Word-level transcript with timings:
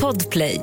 Podplay. 0.00 0.60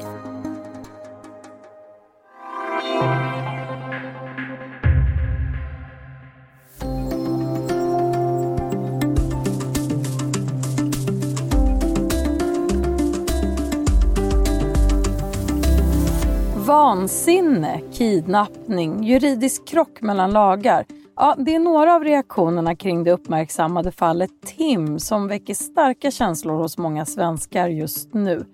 Vansinne, 16.55 17.81
kidnappning, 17.93 19.03
juridisk 19.03 19.67
krock 19.67 20.01
mellan 20.01 20.31
lagar. 20.31 20.85
Ja, 21.21 21.35
det 21.37 21.55
är 21.55 21.59
några 21.59 21.95
av 21.95 22.03
reaktionerna 22.03 22.75
kring 22.75 23.03
det 23.03 23.11
uppmärksammade 23.11 23.91
fallet 23.91 24.29
Tim 24.45 24.99
som 24.99 25.27
väcker 25.27 25.53
starka 25.53 26.11
känslor 26.11 26.55
hos 26.55 26.77
många 26.77 27.05
svenskar 27.05 27.67
just 27.67 28.13
nu. 28.13 28.45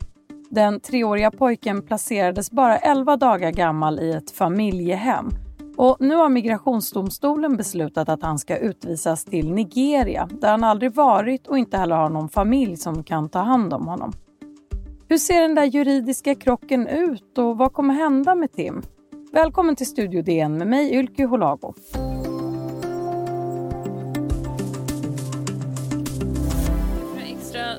Den 0.49 0.79
treåriga 0.79 1.31
pojken 1.31 1.81
placerades 1.81 2.51
bara 2.51 2.77
11 2.77 3.17
dagar 3.17 3.51
gammal 3.51 3.99
i 3.99 4.11
ett 4.11 4.31
familjehem. 4.31 5.29
Och 5.77 5.97
nu 5.99 6.15
har 6.15 6.29
migrationsdomstolen 6.29 7.57
beslutat 7.57 8.09
att 8.09 8.23
han 8.23 8.39
ska 8.39 8.57
utvisas 8.57 9.25
till 9.25 9.51
Nigeria 9.51 10.29
där 10.41 10.51
han 10.51 10.63
aldrig 10.63 10.93
varit 10.93 11.47
och 11.47 11.57
inte 11.57 11.77
heller 11.77 11.95
har 11.95 12.09
någon 12.09 12.29
familj 12.29 12.77
som 12.77 13.03
kan 13.03 13.29
ta 13.29 13.39
hand 13.39 13.73
om 13.73 13.87
honom. 13.87 14.13
Hur 15.09 15.17
ser 15.17 15.41
den 15.41 15.55
där 15.55 15.65
juridiska 15.65 16.35
krocken 16.35 16.87
ut 16.87 17.37
och 17.37 17.57
vad 17.57 17.73
kommer 17.73 17.93
hända 17.93 18.35
med 18.35 18.51
Tim? 18.51 18.81
Välkommen 19.31 19.75
till 19.75 19.87
Studio 19.87 20.21
DN 20.21 20.57
med 20.57 20.67
mig 20.67 20.95
Ylke 20.95 21.25
Holago. 21.25 21.73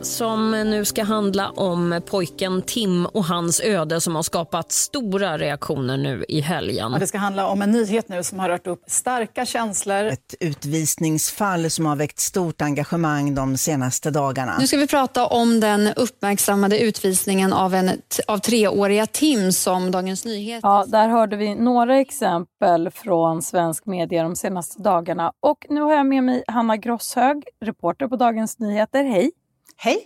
Som 0.06 0.50
nu 0.50 0.84
ska 0.84 1.04
handla 1.04 1.50
om 1.50 2.00
pojken 2.06 2.62
Tim 2.62 3.06
och 3.06 3.24
hans 3.24 3.60
öde 3.60 4.00
som 4.00 4.14
har 4.14 4.22
skapat 4.22 4.72
stora 4.72 5.38
reaktioner 5.38 5.96
nu 5.96 6.24
i 6.28 6.40
helgen. 6.40 6.92
Ja, 6.92 6.98
det 6.98 7.06
ska 7.06 7.18
handla 7.18 7.48
om 7.48 7.62
en 7.62 7.70
nyhet 7.70 8.08
nu 8.08 8.22
som 8.22 8.38
har 8.38 8.48
rört 8.48 8.66
upp 8.66 8.82
starka 8.86 9.46
känslor. 9.46 10.04
Ett 10.04 10.34
utvisningsfall 10.40 11.70
som 11.70 11.86
har 11.86 11.96
väckt 11.96 12.18
stort 12.18 12.62
engagemang 12.62 13.34
de 13.34 13.56
senaste 13.56 14.10
dagarna. 14.10 14.56
Nu 14.58 14.66
ska 14.66 14.76
vi 14.76 14.86
prata 14.86 15.26
om 15.26 15.60
den 15.60 15.88
uppmärksammade 15.96 16.78
utvisningen 16.80 17.52
av, 17.52 17.74
en, 17.74 17.90
av 18.26 18.38
treåriga 18.38 19.06
Tim 19.06 19.52
som 19.52 19.90
Dagens 19.90 20.24
Nyheter... 20.24 20.68
Ja, 20.68 20.84
där 20.88 21.08
hörde 21.08 21.36
vi 21.36 21.54
några 21.54 22.00
exempel 22.00 22.90
från 22.90 23.42
svensk 23.42 23.86
media 23.86 24.22
de 24.22 24.36
senaste 24.36 24.82
dagarna. 24.82 25.32
Och 25.40 25.66
nu 25.68 25.80
har 25.80 25.94
jag 25.94 26.06
med 26.06 26.24
mig 26.24 26.44
Hanna 26.46 26.76
Grosshög, 26.76 27.44
reporter 27.64 28.08
på 28.08 28.16
Dagens 28.16 28.58
Nyheter. 28.58 29.04
Hej! 29.04 29.30
Hej! 29.78 29.98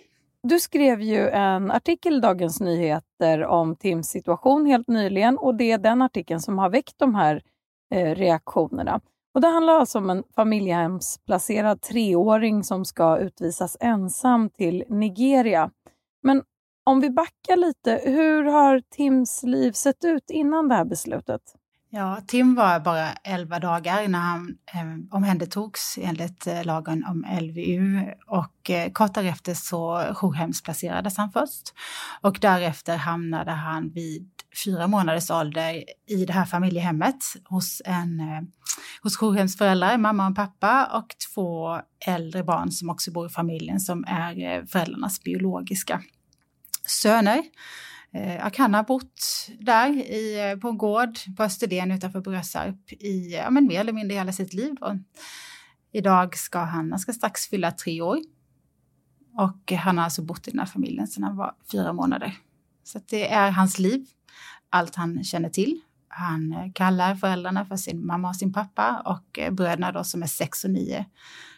Du 0.43 0.61
skrev 0.61 1.01
ju 1.01 1.29
en 1.29 1.71
artikel 1.71 2.17
i 2.17 2.21
Dagens 2.21 2.61
Nyheter 2.61 3.47
om 3.47 3.77
Tims 3.77 4.09
situation 4.09 4.67
helt 4.67 4.89
nyligen 4.89 5.39
och 5.39 5.55
det 5.55 5.73
är 5.73 5.79
den 5.79 6.03
artikeln 6.03 6.41
som 6.41 6.59
har 6.59 6.71
väckt 6.71 6.99
de 6.99 7.15
här 7.15 7.43
eh, 7.95 8.15
reaktionerna. 8.15 9.01
Och 9.35 9.41
Det 9.41 9.49
handlar 9.49 9.75
alltså 9.75 9.99
om 9.99 10.11
en 10.11 10.25
familjehemsplacerad 10.37 11.83
treåring 11.83 12.65
som 12.65 12.85
ska 12.85 13.19
utvisas 13.19 13.77
ensam 13.81 14.51
till 14.51 14.85
Nigeria. 14.89 15.71
Men 16.23 16.43
om 16.85 17.01
vi 17.01 17.11
backar 17.11 17.57
lite, 17.57 18.01
hur 18.05 18.45
har 18.45 18.83
Tims 18.91 19.43
liv 19.43 19.73
sett 19.73 20.05
ut 20.05 20.31
innan 20.31 20.69
det 20.69 20.75
här 20.75 20.85
beslutet? 20.85 21.43
Ja, 21.93 22.21
Tim 22.27 22.55
var 22.55 22.81
bara 22.81 23.13
11 23.13 23.59
dagar 23.59 24.09
när 24.09 24.19
han 24.19 24.59
eh, 24.75 25.17
omhändertogs 25.17 25.99
enligt 26.03 26.47
eh, 26.47 26.65
lagen 26.65 27.05
om 27.05 27.27
LVU 27.41 28.13
och 28.27 28.71
eh, 28.71 28.93
kort 28.93 29.15
därefter 29.15 29.55
så 29.55 30.15
jourhemsplacerades 30.15 31.17
han 31.17 31.33
först 31.33 31.75
och 32.21 32.39
därefter 32.41 32.97
hamnade 32.97 33.51
han 33.51 33.91
vid 33.91 34.31
fyra 34.65 34.87
månaders 34.87 35.31
ålder 35.31 35.85
i 36.07 36.25
det 36.27 36.33
här 36.33 36.45
familjehemmet 36.45 37.25
hos, 37.45 37.83
en, 37.85 38.21
eh, 38.21 38.43
hos 39.03 39.17
jourhemsföräldrar, 39.17 39.99
mamma 39.99 40.29
och 40.29 40.37
pappa 40.37 40.85
och 40.85 41.15
två 41.35 41.81
äldre 42.07 42.45
barn 42.45 42.71
som 42.71 42.91
också 42.91 43.13
bor 43.13 43.27
i 43.27 43.31
familjen 43.31 43.81
som 43.81 44.05
är 44.09 44.57
eh, 44.59 44.65
föräldrarnas 44.65 45.23
biologiska 45.23 46.03
söner. 46.87 47.43
Eh, 48.13 48.37
jag 48.37 48.55
kan 48.55 48.75
har 48.75 48.83
bott 48.83 49.49
där 49.61 49.89
i, 49.97 50.51
eh, 50.51 50.59
på 50.59 50.69
en 50.69 50.79
gård 50.79 51.19
på 51.37 51.43
Österlen 51.43 51.91
utanför 51.91 52.21
Brösarp 52.21 52.93
i 52.93 53.33
ja, 53.35 53.51
men 53.51 53.67
mer 53.67 53.81
eller 53.81 53.93
mindre 53.93 54.17
hela 54.17 54.33
sitt 54.33 54.53
liv. 54.53 54.75
Då. 54.81 54.99
Idag 55.93 56.37
ska 56.37 56.59
han, 56.59 56.91
han 56.91 56.99
ska 56.99 57.13
strax 57.13 57.49
fylla 57.49 57.73
tre 57.73 58.03
år. 58.03 58.19
Och 59.37 59.73
han 59.73 59.99
har 59.99 60.05
alltså 60.05 60.23
bott 60.23 60.49
i 60.49 60.51
den 60.51 60.61
här 60.61 60.67
familjen 60.67 61.07
sedan 61.07 61.25
han 61.25 61.37
var 61.37 61.55
fyra 61.73 61.93
månader. 61.93 62.37
Så 62.85 63.01
det 63.07 63.33
är 63.33 63.51
hans 63.51 63.79
liv, 63.79 64.07
allt 64.71 64.95
han 64.95 65.25
känner 65.25 65.49
till. 65.49 65.81
Han 66.09 66.53
eh, 66.53 66.73
kallar 66.75 67.15
föräldrarna 67.15 67.65
för 67.65 67.77
sin 67.77 68.07
mamma 68.07 68.29
och 68.29 68.37
sin 68.37 68.53
pappa 68.53 69.03
och 69.05 69.55
bröderna 69.55 69.93
då 69.93 70.05
som 70.05 70.23
är 70.23 70.27
sex 70.27 70.65
och 70.65 70.71
nio 70.71 71.07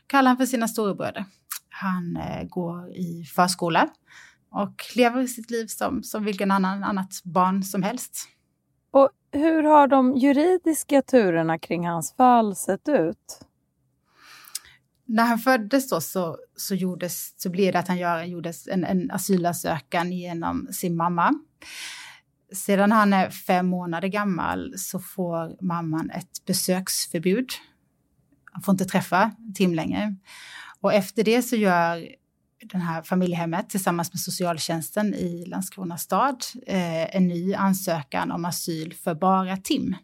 kallar 0.07 0.29
han 0.29 0.37
för 0.37 0.47
sina 0.47 0.69
storebröder. 0.69 1.25
Han 1.69 2.19
går 2.49 2.91
i 2.91 3.25
förskola 3.25 3.89
och 4.53 4.85
lever 4.95 5.27
sitt 5.27 5.51
liv 5.51 5.67
som, 5.67 6.03
som 6.03 6.25
vilken 6.25 6.51
annan 6.51 6.85
annat 6.85 7.23
barn 7.25 7.63
som 7.63 7.83
helst. 7.83 8.29
Och 8.91 9.11
hur 9.33 9.63
har 9.63 9.89
de 9.89 10.17
juridiska 10.17 11.03
turerna 11.03 11.59
kring 11.59 11.89
hans 11.89 12.17
fall 12.17 12.57
sett 12.57 12.89
ut? 12.89 13.41
När 15.05 15.25
han 15.25 15.39
föddes 15.39 15.89
då 15.89 16.01
så, 16.01 16.39
så, 16.57 16.75
gjordes, 16.75 17.43
så 17.43 17.51
blev 17.51 17.73
det 17.73 17.79
att 17.79 17.89
han 17.89 17.99
gör, 17.99 18.25
gjordes 18.25 18.69
en, 18.69 18.85
en 18.85 19.11
asylansökan 19.11 20.13
genom 20.13 20.69
sin 20.73 20.97
mamma. 20.97 21.35
Sedan 22.53 22.93
han 22.93 23.13
är 23.13 23.31
fem 23.31 23.67
månader 23.67 24.09
gammal 24.09 24.75
så 24.77 24.99
får 24.99 25.65
mamman 25.65 26.11
ett 26.11 26.45
besöksförbud. 26.47 27.51
Han 28.53 28.63
får 28.63 28.73
inte 28.73 28.85
träffa 28.85 29.31
Tim 29.55 29.75
längre. 29.75 30.17
Och 30.81 30.93
efter 30.93 31.25
det 31.25 31.43
så 31.43 31.57
gör 31.57 32.09
det 32.63 32.79
här 32.79 33.03
familjehemmet 33.03 33.71
tillsammans 33.71 34.13
med 34.13 34.21
socialtjänsten 34.21 35.15
i 35.15 35.47
Landskrona 35.47 35.99
stad 35.99 36.45
eh, 36.67 37.17
en 37.17 37.29
ny 37.29 37.55
ansökan 37.55 38.31
om 38.31 38.45
asyl 38.45 38.95
för 38.95 39.15
bara 39.15 39.57
Tim. 39.57 39.97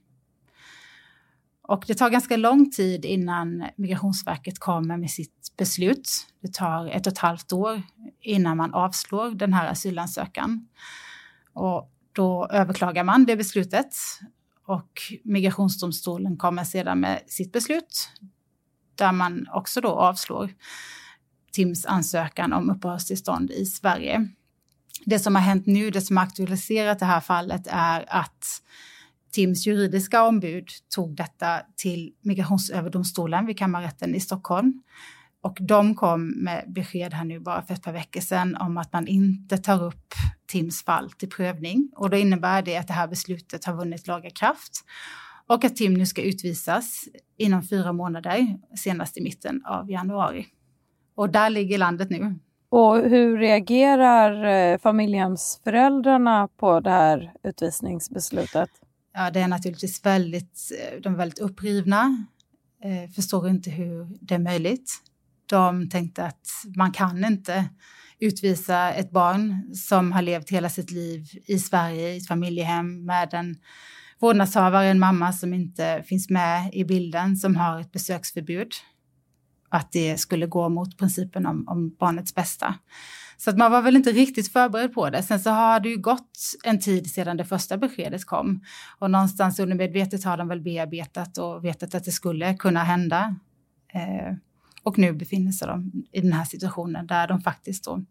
Och 1.62 1.84
det 1.86 1.94
tar 1.94 2.10
ganska 2.10 2.36
lång 2.36 2.70
tid 2.70 3.04
innan 3.04 3.64
Migrationsverket 3.76 4.58
kommer 4.58 4.96
med 4.96 5.10
sitt 5.10 5.56
beslut. 5.56 6.10
Det 6.42 6.54
tar 6.54 6.86
ett 6.86 7.06
och 7.06 7.12
ett 7.12 7.18
halvt 7.18 7.52
år 7.52 7.82
innan 8.20 8.56
man 8.56 8.74
avslår 8.74 9.30
den 9.30 9.52
här 9.52 9.70
asylansökan. 9.70 10.68
Och 11.52 11.92
då 12.12 12.48
överklagar 12.50 13.04
man 13.04 13.24
det 13.24 13.36
beslutet 13.36 13.94
och 14.66 14.90
Migrationsdomstolen 15.24 16.36
kommer 16.36 16.64
sedan 16.64 17.00
med 17.00 17.22
sitt 17.26 17.52
beslut 17.52 18.10
där 18.94 19.12
man 19.12 19.46
också 19.52 19.80
då 19.80 19.88
avslår 19.88 20.50
Tims 21.52 21.86
ansökan 21.86 22.52
om 22.52 22.70
uppehållstillstånd 22.70 23.50
i 23.50 23.66
Sverige. 23.66 24.28
Det 25.04 25.18
som 25.18 25.34
har 25.34 25.42
hänt 25.42 25.66
nu, 25.66 25.90
det 25.90 26.00
som 26.00 26.16
har 26.16 26.24
aktualiserat 26.24 26.98
det 26.98 27.04
här 27.04 27.20
fallet 27.20 27.66
är 27.70 28.04
att 28.08 28.62
Tims 29.32 29.66
juridiska 29.66 30.22
ombud 30.22 30.68
tog 30.94 31.16
detta 31.16 31.60
till 31.76 32.12
Migrationsöverdomstolen 32.22 33.46
vid 33.46 33.58
kammarrätten 33.58 34.14
i 34.14 34.20
Stockholm. 34.20 34.82
Och 35.40 35.58
de 35.60 35.94
kom 35.94 36.28
med 36.28 36.64
besked 36.66 37.14
här 37.14 37.24
nu 37.24 37.40
bara 37.40 37.62
för 37.62 37.74
ett 37.74 37.82
par 37.82 37.92
veckor 37.92 38.20
sedan 38.20 38.56
om 38.56 38.78
att 38.78 38.92
man 38.92 39.06
inte 39.06 39.58
tar 39.58 39.84
upp 39.84 40.14
Tims 40.46 40.84
fall 40.84 41.10
till 41.10 41.28
prövning. 41.28 41.90
Och 41.96 42.10
då 42.10 42.16
innebär 42.16 42.62
det 42.62 42.76
att 42.76 42.86
det 42.86 42.92
här 42.92 43.08
beslutet 43.08 43.64
har 43.64 43.74
vunnit 43.74 44.06
laga 44.06 44.30
kraft 44.30 44.84
och 45.46 45.64
att 45.64 45.76
Tim 45.76 45.94
nu 45.94 46.06
ska 46.06 46.22
utvisas 46.22 47.08
inom 47.36 47.62
fyra 47.62 47.92
månader, 47.92 48.58
senast 48.76 49.18
i 49.18 49.22
mitten 49.22 49.64
av 49.64 49.90
januari. 49.90 50.46
Och 51.18 51.30
där 51.30 51.50
ligger 51.50 51.78
landet 51.78 52.10
nu. 52.10 52.34
Och 52.68 52.96
hur 52.96 53.38
reagerar 53.38 54.44
eh, 54.44 54.78
familjehemsföräldrarna 54.78 56.48
på 56.48 56.80
det 56.80 56.90
här 56.90 57.32
utvisningsbeslutet? 57.44 58.68
Ja, 59.14 59.30
det 59.30 59.40
är 59.40 59.48
naturligtvis 59.48 60.06
väldigt, 60.06 60.60
eh, 60.80 61.00
de 61.00 61.12
är 61.12 61.16
väldigt 61.16 61.38
upprivna, 61.38 62.26
eh, 62.84 63.10
förstår 63.10 63.48
inte 63.48 63.70
hur 63.70 64.18
det 64.20 64.34
är 64.34 64.38
möjligt. 64.38 64.92
De 65.46 65.88
tänkte 65.88 66.24
att 66.24 66.48
man 66.76 66.92
kan 66.92 67.24
inte 67.24 67.64
utvisa 68.20 68.92
ett 68.92 69.10
barn 69.10 69.74
som 69.74 70.12
har 70.12 70.22
levt 70.22 70.50
hela 70.50 70.68
sitt 70.68 70.90
liv 70.90 71.24
i 71.46 71.58
Sverige, 71.58 72.14
i 72.14 72.16
ett 72.16 72.28
familjehem 72.28 73.04
med 73.04 73.34
en 73.34 73.56
vårdnadshavare, 74.20 74.86
en 74.86 74.98
mamma 74.98 75.32
som 75.32 75.54
inte 75.54 76.02
finns 76.06 76.30
med 76.30 76.74
i 76.74 76.84
bilden, 76.84 77.36
som 77.36 77.56
har 77.56 77.80
ett 77.80 77.92
besöksförbud 77.92 78.70
att 79.68 79.92
det 79.92 80.18
skulle 80.18 80.46
gå 80.46 80.68
mot 80.68 80.98
principen 80.98 81.46
om, 81.46 81.68
om 81.68 81.96
barnets 81.98 82.34
bästa. 82.34 82.74
Så 83.36 83.50
att 83.50 83.58
man 83.58 83.72
var 83.72 83.82
väl 83.82 83.96
inte 83.96 84.12
riktigt 84.12 84.52
förberedd 84.52 84.94
på 84.94 85.10
det. 85.10 85.22
Sen 85.22 85.40
så 85.40 85.50
har 85.50 85.80
det 85.80 85.88
ju 85.88 85.96
gått 85.96 86.38
en 86.64 86.80
tid 86.80 87.10
sedan 87.10 87.36
det 87.36 87.44
första 87.44 87.76
beskedet 87.76 88.24
kom 88.24 88.60
och 88.98 89.10
någonstans 89.10 89.58
undermedvetet 89.58 90.24
har 90.24 90.36
de 90.36 90.48
väl 90.48 90.60
bearbetat 90.60 91.38
och 91.38 91.64
vetat 91.64 91.94
att 91.94 92.04
det 92.04 92.12
skulle 92.12 92.54
kunna 92.54 92.82
hända. 92.82 93.36
Eh, 93.92 94.34
och 94.88 94.98
nu 94.98 95.12
befinner 95.12 95.52
sig 95.52 95.68
de 95.68 95.92
i 96.12 96.20
den 96.20 96.32
här 96.32 96.44
situationen 96.44 97.06
där 97.06 97.28
de 97.28 97.40
faktiskt 97.40 97.84
då 97.84 98.04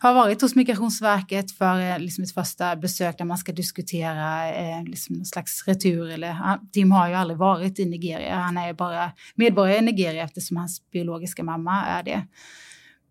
har 0.00 0.14
varit 0.14 0.42
hos 0.42 0.54
Migrationsverket 0.54 1.50
för 1.50 1.80
eh, 1.80 1.98
liksom 1.98 2.24
ett 2.24 2.34
första 2.34 2.76
besök 2.76 3.18
där 3.18 3.24
man 3.24 3.38
ska 3.38 3.52
diskutera 3.52 4.54
eh, 4.54 4.84
liksom 4.84 5.16
någon 5.16 5.24
slags 5.24 5.68
retur. 5.68 6.10
Eller, 6.10 6.58
Tim 6.72 6.92
har 6.92 7.08
ju 7.08 7.14
aldrig 7.14 7.38
varit 7.38 7.78
i 7.78 7.84
Nigeria, 7.84 8.34
han 8.34 8.56
är 8.56 8.72
bara 8.72 9.12
medborgare 9.34 9.78
i 9.78 9.82
Nigeria 9.82 10.24
eftersom 10.24 10.56
hans 10.56 10.90
biologiska 10.90 11.42
mamma 11.42 11.84
är 11.84 12.02
det. 12.02 12.26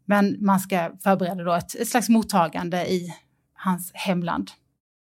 Men 0.05 0.37
man 0.39 0.59
ska 0.59 0.91
förbereda 1.03 1.43
då 1.43 1.53
ett, 1.53 1.75
ett 1.75 1.87
slags 1.87 2.09
mottagande 2.09 2.91
i 2.91 3.13
hans 3.53 3.91
hemland. 3.93 4.51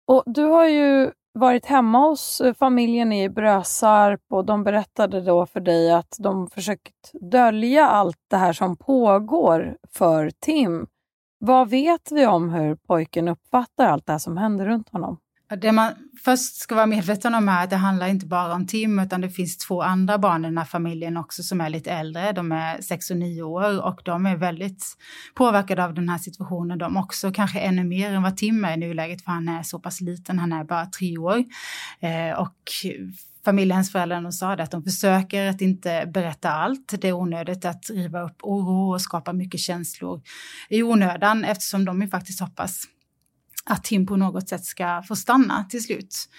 Och 0.05 0.23
du 0.25 0.43
har 0.43 0.67
ju 0.67 1.11
varit 1.37 1.65
hemma 1.65 1.99
hos 1.99 2.41
eh, 2.41 2.53
familjen 2.53 3.13
i 3.13 3.29
Brösarp 3.29 4.21
och 4.29 4.45
de 4.45 4.63
berättade 4.63 5.21
då 5.21 5.45
för 5.45 5.59
dig 5.59 5.91
att 5.91 6.15
de 6.19 6.47
försökt 6.47 7.11
dölja 7.31 7.87
allt 7.87 8.17
det 8.29 8.37
här 8.37 8.53
som 8.53 8.77
pågår 8.77 9.77
för 9.93 10.31
Tim. 10.39 10.87
Vad 11.39 11.69
vet 11.69 12.11
vi 12.11 12.25
om 12.25 12.49
hur 12.49 12.75
pojken 12.75 13.27
uppfattar 13.27 13.87
allt 13.87 14.05
det 14.05 14.11
här 14.11 14.19
som 14.19 14.37
händer 14.37 14.65
runt 14.65 14.89
honom? 14.89 15.17
Det 15.49 15.71
man 15.71 15.93
först 16.23 16.55
ska 16.55 16.75
vara 16.75 16.85
medveten 16.85 17.35
om 17.35 17.49
är 17.49 17.63
att 17.63 17.69
det 17.69 17.75
handlar 17.75 18.07
inte 18.07 18.25
bara 18.25 18.53
om 18.53 18.67
Tim 18.67 18.99
utan 18.99 19.21
det 19.21 19.29
finns 19.29 19.57
två 19.57 19.81
andra 19.81 20.17
barn 20.17 20.45
i 20.45 20.47
den 20.47 20.57
här 20.57 20.65
familjen 20.65 21.17
också 21.17 21.43
som 21.43 21.61
är 21.61 21.69
lite 21.69 21.91
äldre. 21.91 22.31
De 22.31 22.51
är 22.51 22.81
sex 22.81 23.11
och 23.11 23.17
nio 23.17 23.43
år 23.43 23.85
och 23.85 24.01
de 24.05 24.25
är 24.25 24.35
väldigt 24.35 24.97
påverkade 25.35 25.85
av 25.85 25.93
den 25.93 26.09
här 26.09 26.17
situationen 26.17 26.77
de 26.77 26.97
också, 26.97 27.31
kanske 27.31 27.59
ännu 27.59 27.83
mer 27.83 28.11
än 28.11 28.23
vad 28.23 28.37
Tim 28.37 28.65
är 28.65 28.73
i 28.73 28.77
nuläget 28.77 29.21
för 29.21 29.31
han 29.31 29.49
är 29.49 29.63
så 29.63 29.79
pass 29.79 30.01
liten, 30.01 30.39
han 30.39 30.53
är 30.53 30.63
bara 30.63 30.85
tre 30.85 31.17
år. 31.17 31.43
Eh, 31.99 32.39
och 32.39 32.57
familjens 33.45 33.91
föräldrar 33.91 34.31
sa 34.31 34.55
det 34.55 34.63
att 34.63 34.71
de 34.71 34.83
försöker 34.83 35.49
att 35.49 35.61
inte 35.61 36.09
berätta 36.13 36.51
allt. 36.51 36.93
Det 37.01 37.07
är 37.07 37.13
onödigt 37.13 37.65
att 37.65 37.89
riva 37.89 38.21
upp 38.21 38.37
oro 38.43 38.93
och 38.93 39.01
skapa 39.01 39.33
mycket 39.33 39.59
känslor 39.59 40.21
i 40.69 40.83
onödan 40.83 41.43
eftersom 41.43 41.85
de 41.85 42.01
ju 42.01 42.07
faktiskt 42.07 42.39
hoppas 42.39 42.87
att 43.69 43.83
Tim 43.83 44.05
på 44.05 44.15
något 44.15 44.49
sätt 44.49 44.63
ska 44.63 45.03
få 45.07 45.15
stanna 45.15 45.63
till 45.63 45.83
slut. 45.83 46.29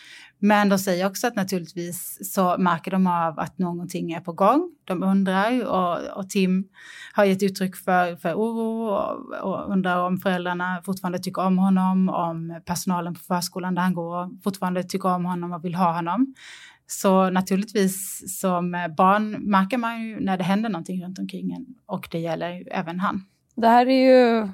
Men 0.40 0.68
de 0.68 0.78
säger 0.78 1.06
också 1.06 1.26
att 1.26 1.36
naturligtvis 1.36 2.18
så 2.32 2.56
märker 2.58 2.90
de 2.90 3.06
av 3.06 3.38
att 3.38 3.58
någonting 3.58 4.12
är 4.12 4.20
på 4.20 4.32
gång. 4.32 4.70
De 4.84 5.02
undrar 5.02 5.66
och, 5.66 6.18
och 6.18 6.30
Tim 6.30 6.68
har 7.12 7.24
gett 7.24 7.42
uttryck 7.42 7.76
för, 7.76 8.16
för 8.16 8.34
oro 8.34 8.88
och, 8.88 9.32
och, 9.42 9.72
undrar 9.72 10.06
om 10.06 10.18
föräldrarna 10.18 10.82
fortfarande 10.84 11.18
tycker 11.18 11.42
om 11.42 11.58
honom, 11.58 12.08
om 12.08 12.60
personalen 12.64 13.14
på 13.14 13.20
förskolan 13.20 13.74
där 13.74 13.82
han 13.82 13.94
går 13.94 14.42
fortfarande 14.42 14.82
tycker 14.82 15.08
om 15.08 15.24
honom 15.24 15.52
och 15.52 15.64
vill 15.64 15.74
ha 15.74 15.92
honom. 15.92 16.34
Så 16.86 17.30
naturligtvis 17.30 18.22
som 18.40 18.70
barn 18.96 19.30
märker 19.30 19.78
man 19.78 20.02
ju 20.02 20.20
när 20.20 20.38
det 20.38 20.44
händer 20.44 20.68
någonting 20.68 21.04
runt 21.04 21.18
omkring 21.18 21.52
en 21.52 21.66
och 21.86 22.08
det 22.10 22.18
gäller 22.18 22.50
ju 22.50 22.64
även 22.70 23.00
han. 23.00 23.24
Det 23.56 23.68
här 23.68 23.86
är 23.86 24.06
ju 24.06 24.48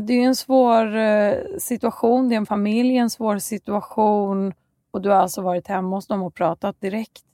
det 0.00 0.12
är 0.12 0.26
en 0.26 0.36
svår 0.36 0.96
eh, 0.96 1.34
situation, 1.58 2.28
det 2.28 2.34
är 2.34 2.36
en 2.36 2.46
familj, 2.46 2.96
en 2.96 3.10
svår 3.10 3.38
situation 3.38 4.52
och 4.90 5.02
du 5.02 5.08
har 5.08 5.16
alltså 5.16 5.42
varit 5.42 5.66
hemma 5.66 5.96
hos 5.96 6.06
dem 6.06 6.22
och 6.22 6.34
pratat 6.34 6.80
direkt 6.80 7.24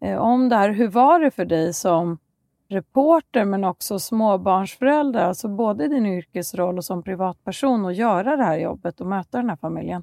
eh, 0.00 0.16
om 0.16 0.48
det 0.48 0.56
här. 0.56 0.70
Hur 0.70 0.88
var 0.88 1.20
det 1.20 1.30
för 1.30 1.44
dig 1.44 1.74
som 1.74 2.18
reporter 2.68 3.44
men 3.44 3.64
också 3.64 3.98
småbarnsförälder, 3.98 5.24
alltså 5.24 5.48
både 5.48 5.84
i 5.84 5.88
din 5.88 6.06
yrkesroll 6.06 6.78
och 6.78 6.84
som 6.84 7.02
privatperson 7.02 7.84
att 7.84 7.96
göra 7.96 8.36
det 8.36 8.44
här 8.44 8.58
jobbet 8.58 9.00
och 9.00 9.06
möta 9.06 9.38
den 9.38 9.50
här 9.50 9.56
familjen? 9.56 10.02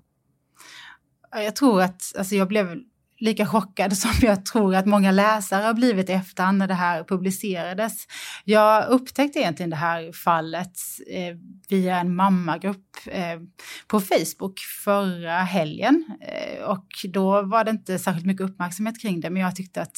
Jag 1.31 1.56
tror 1.56 1.81
att 1.81 2.01
alltså 2.18 2.36
jag 2.36 2.48
blev 2.48 2.80
lika 3.19 3.45
chockad 3.45 3.97
som 3.97 4.11
jag 4.21 4.45
tror 4.45 4.75
att 4.75 4.85
många 4.85 5.11
läsare 5.11 5.63
har 5.63 5.73
blivit 5.73 6.09
efter 6.09 6.51
när 6.51 6.67
det 6.67 6.73
här 6.73 7.03
publicerades. 7.03 8.07
Jag 8.43 8.87
upptäckte 8.87 9.39
egentligen 9.39 9.69
det 9.69 9.75
här 9.75 10.11
fallet 10.11 10.79
eh, 11.09 11.35
via 11.69 11.99
en 11.99 12.15
mammagrupp 12.15 12.85
eh, 13.05 13.39
på 13.87 13.99
Facebook 13.99 14.59
förra 14.83 15.37
helgen 15.39 16.05
eh, 16.21 16.63
och 16.63 16.87
då 17.13 17.41
var 17.41 17.63
det 17.63 17.71
inte 17.71 17.99
särskilt 17.99 18.25
mycket 18.25 18.49
uppmärksamhet 18.49 19.01
kring 19.01 19.21
det 19.21 19.29
men 19.29 19.41
jag 19.41 19.55
tyckte 19.55 19.81
att 19.81 19.97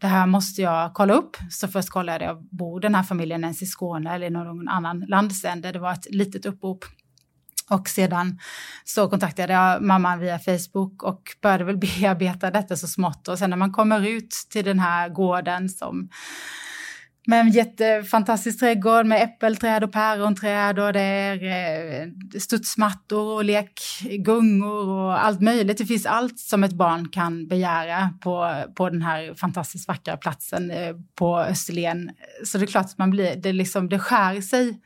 det 0.00 0.06
här 0.06 0.26
måste 0.26 0.62
jag 0.62 0.94
kolla 0.94 1.14
upp. 1.14 1.36
Så 1.50 1.68
först 1.68 1.90
kollade 1.90 2.24
jag, 2.24 2.42
bor 2.50 2.80
den 2.80 2.94
här 2.94 3.02
familjen 3.02 3.44
ens 3.44 3.62
i 3.62 3.66
Skåne 3.66 4.14
eller 4.14 4.30
någon 4.30 4.68
annan 4.68 5.00
landsände? 5.00 5.72
Det 5.72 5.78
var 5.78 5.92
ett 5.92 6.06
litet 6.10 6.46
upprop 6.46 6.84
och 7.70 7.88
sedan 7.88 8.38
så 8.84 9.08
kontaktade 9.08 9.52
jag 9.52 9.82
mamman 9.82 10.20
via 10.20 10.38
Facebook 10.38 11.02
och 11.02 11.22
började 11.42 11.64
väl 11.64 11.76
bearbeta 12.00 12.50
detta 12.50 12.76
så 12.76 12.86
smått. 12.86 13.28
Och 13.28 13.38
sen 13.38 13.50
när 13.50 13.56
man 13.56 13.72
kommer 13.72 14.08
ut 14.08 14.30
till 14.50 14.64
den 14.64 14.78
här 14.78 15.08
gården 15.08 15.68
som 15.68 16.08
med 17.26 17.40
en 17.40 17.50
jättefantastisk 17.50 18.58
trädgård 18.58 19.06
med 19.06 19.22
äppelträd 19.22 19.84
och 19.84 19.92
päronträd 19.92 20.78
och 20.78 20.92
det 20.92 21.00
är 21.00 21.44
eh, 21.44 22.08
studsmattor 22.38 23.34
och 23.34 23.44
lekgungor 23.44 24.88
och 24.88 25.24
allt 25.24 25.40
möjligt. 25.40 25.78
Det 25.78 25.86
finns 25.86 26.06
allt 26.06 26.38
som 26.38 26.64
ett 26.64 26.72
barn 26.72 27.08
kan 27.08 27.48
begära 27.48 28.10
på, 28.20 28.64
på 28.76 28.90
den 28.90 29.02
här 29.02 29.34
fantastiskt 29.34 29.88
vackra 29.88 30.16
platsen 30.16 30.70
eh, 30.70 30.96
på 31.14 31.38
Österlen. 31.38 32.10
Så 32.44 32.58
det 32.58 32.64
är 32.64 32.66
klart 32.66 32.86
att 32.86 32.98
man 32.98 33.10
blir, 33.10 33.36
det, 33.36 33.52
liksom, 33.52 33.88
det 33.88 33.98
skär 33.98 34.40
sig 34.40 34.80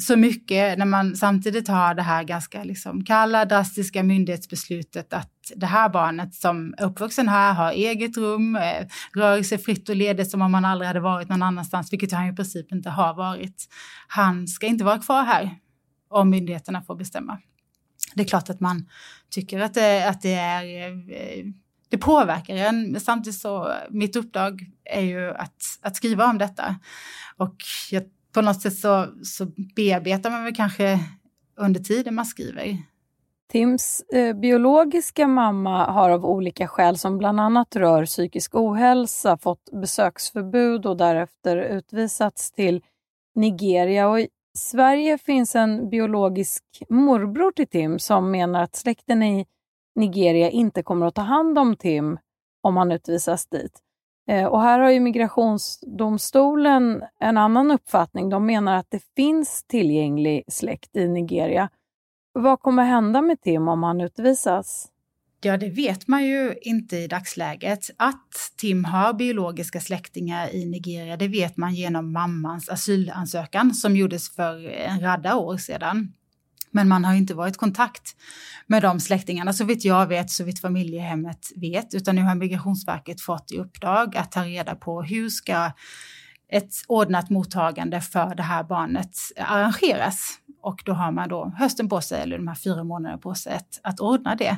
så 0.00 0.16
mycket 0.16 0.78
när 0.78 0.86
man 0.86 1.16
samtidigt 1.16 1.68
har 1.68 1.94
det 1.94 2.02
här 2.02 2.24
ganska 2.24 2.64
liksom 2.64 3.04
kalla, 3.04 3.44
drastiska 3.44 4.02
myndighetsbeslutet 4.02 5.12
att 5.12 5.32
det 5.56 5.66
här 5.66 5.88
barnet 5.88 6.34
som 6.34 6.74
är 6.78 6.84
uppvuxen 6.84 7.28
här 7.28 7.52
har 7.54 7.72
eget 7.72 8.16
rum, 8.16 8.56
eh, 8.56 8.86
rör 9.14 9.42
sig 9.42 9.58
fritt 9.58 9.88
och 9.88 9.96
ledigt 9.96 10.30
som 10.30 10.42
om 10.42 10.54
han 10.54 10.64
aldrig 10.64 10.86
hade 10.86 11.00
varit 11.00 11.28
någon 11.28 11.42
annanstans, 11.42 11.92
vilket 11.92 12.12
han 12.12 12.26
i 12.26 12.36
princip 12.36 12.72
inte 12.72 12.90
har 12.90 13.14
varit. 13.14 13.68
Han 14.08 14.48
ska 14.48 14.66
inte 14.66 14.84
vara 14.84 14.98
kvar 14.98 15.24
här 15.24 15.50
om 16.10 16.30
myndigheterna 16.30 16.82
får 16.82 16.94
bestämma. 16.94 17.38
Det 18.14 18.22
är 18.22 18.26
klart 18.26 18.50
att 18.50 18.60
man 18.60 18.88
tycker 19.30 19.60
att 19.60 19.74
det, 19.74 20.08
att 20.08 20.22
det 20.22 20.34
är 20.34 20.64
eh, 21.10 21.44
det 21.88 21.98
påverkar 21.98 22.54
en. 22.54 22.92
Men 22.92 23.00
samtidigt 23.00 23.40
så, 23.40 23.74
mitt 23.90 24.16
uppdrag 24.16 24.66
är 24.84 25.00
ju 25.00 25.30
att, 25.30 25.62
att 25.82 25.96
skriva 25.96 26.26
om 26.26 26.38
detta. 26.38 26.76
Och 27.36 27.56
jag 27.90 28.02
på 28.32 28.40
något 28.40 28.62
sätt 28.62 28.76
så, 28.76 29.06
så 29.24 29.46
bearbetar 29.76 30.30
man 30.30 30.44
väl 30.44 30.54
kanske 30.54 30.98
under 31.56 31.80
tiden 31.80 32.14
man 32.14 32.26
skriver. 32.26 32.76
Tims 33.50 34.00
eh, 34.00 34.36
biologiska 34.36 35.26
mamma 35.26 35.86
har 35.86 36.10
av 36.10 36.26
olika 36.26 36.68
skäl 36.68 36.98
som 36.98 37.18
bland 37.18 37.40
annat 37.40 37.76
rör 37.76 38.06
psykisk 38.06 38.54
ohälsa 38.54 39.36
fått 39.36 39.70
besöksförbud 39.72 40.86
och 40.86 40.96
därefter 40.96 41.56
utvisats 41.56 42.52
till 42.52 42.82
Nigeria. 43.34 44.08
Och 44.08 44.20
I 44.20 44.28
Sverige 44.58 45.18
finns 45.18 45.56
en 45.56 45.88
biologisk 45.90 46.64
morbror 46.88 47.52
till 47.52 47.68
Tim 47.68 47.98
som 47.98 48.30
menar 48.30 48.62
att 48.62 48.76
släkten 48.76 49.22
i 49.22 49.46
Nigeria 49.94 50.50
inte 50.50 50.82
kommer 50.82 51.06
att 51.06 51.14
ta 51.14 51.22
hand 51.22 51.58
om 51.58 51.76
Tim 51.76 52.18
om 52.62 52.76
han 52.76 52.92
utvisas 52.92 53.46
dit. 53.46 53.80
Eh, 54.30 54.44
och 54.44 54.62
här 54.62 54.78
har 54.78 54.90
ju 54.90 55.00
migrationsdomstolen 55.00 57.02
en 57.20 57.36
annan 57.36 57.70
uppfattning. 57.70 58.28
De 58.28 58.46
menar 58.46 58.76
att 58.76 58.90
det 58.90 59.02
finns 59.16 59.64
tillgänglig 59.68 60.44
släkt 60.48 60.96
i 60.96 61.08
Nigeria. 61.08 61.68
Vad 62.32 62.60
kommer 62.60 62.84
hända 62.84 63.22
med 63.22 63.40
Tim 63.40 63.68
om 63.68 63.82
han 63.82 64.00
utvisas? 64.00 64.88
Ja, 65.42 65.56
det 65.56 65.70
vet 65.70 66.08
man 66.08 66.24
ju 66.24 66.54
inte 66.62 66.96
i 66.96 67.06
dagsläget. 67.06 67.90
Att 67.96 68.52
Tim 68.56 68.84
har 68.84 69.12
biologiska 69.12 69.80
släktingar 69.80 70.54
i 70.54 70.66
Nigeria, 70.66 71.16
det 71.16 71.28
vet 71.28 71.56
man 71.56 71.74
genom 71.74 72.12
mammans 72.12 72.68
asylansökan 72.68 73.74
som 73.74 73.96
gjordes 73.96 74.34
för 74.34 74.68
en 74.68 75.00
radda 75.00 75.36
år 75.36 75.56
sedan. 75.56 76.12
Men 76.70 76.88
man 76.88 77.04
har 77.04 77.14
inte 77.14 77.34
varit 77.34 77.54
i 77.54 77.58
kontakt 77.58 78.16
med 78.66 78.82
de 78.82 79.00
släktingarna 79.00 79.52
så 79.52 79.64
vitt 79.64 79.84
jag 79.84 80.06
vet, 80.06 80.30
så 80.30 80.44
vitt 80.44 80.60
familjehemmet 80.60 81.52
vet, 81.56 81.94
utan 81.94 82.16
nu 82.16 82.22
har 82.22 82.34
Migrationsverket 82.34 83.20
fått 83.20 83.52
i 83.52 83.58
uppdrag 83.58 84.16
att 84.16 84.32
ta 84.32 84.44
reda 84.44 84.74
på 84.74 85.02
hur 85.02 85.28
ska 85.28 85.72
ett 86.52 86.74
ordnat 86.88 87.30
mottagande 87.30 88.00
för 88.00 88.34
det 88.34 88.42
här 88.42 88.64
barnet 88.64 89.16
arrangeras. 89.36 90.38
Och 90.62 90.82
då 90.84 90.92
har 90.92 91.12
man 91.12 91.28
då 91.28 91.52
hösten 91.58 91.88
på 91.88 92.00
sig, 92.00 92.22
eller 92.22 92.38
de 92.38 92.48
här 92.48 92.54
fyra 92.54 92.84
månaderna 92.84 93.18
på 93.18 93.34
sig 93.34 93.54
att, 93.54 93.80
att 93.82 94.00
ordna 94.00 94.34
det. 94.34 94.56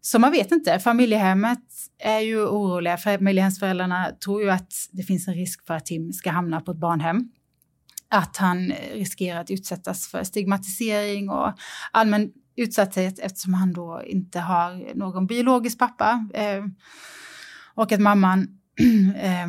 Så 0.00 0.18
man 0.18 0.32
vet 0.32 0.52
inte. 0.52 0.78
Familjehemmet 0.78 1.58
är 1.98 2.18
ju 2.18 2.46
oroliga. 2.46 2.96
Familjehemsföräldrarna 2.96 4.10
tror 4.24 4.42
ju 4.42 4.50
att 4.50 4.72
det 4.92 5.02
finns 5.02 5.28
en 5.28 5.34
risk 5.34 5.66
för 5.66 5.74
att 5.74 5.86
Tim 5.86 6.12
ska 6.12 6.30
hamna 6.30 6.60
på 6.60 6.70
ett 6.70 6.78
barnhem 6.78 7.28
att 8.08 8.36
han 8.36 8.70
eh, 8.70 8.94
riskerar 8.94 9.40
att 9.40 9.50
utsättas 9.50 10.08
för 10.08 10.24
stigmatisering 10.24 11.30
och 11.30 11.52
allmän 11.92 12.32
utsatthet 12.56 13.18
eftersom 13.18 13.54
han 13.54 13.72
då 13.72 14.02
inte 14.06 14.40
har 14.40 14.94
någon 14.94 15.26
biologisk 15.26 15.78
pappa. 15.78 16.28
Eh, 16.34 16.64
och 17.74 17.92
att 17.92 18.00
mamman 18.00 18.48
eh, 19.16 19.46